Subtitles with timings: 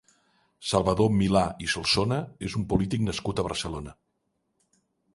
[0.69, 2.19] Salvador Milà i Solsona
[2.49, 3.99] és un polític nascut a Barcelona.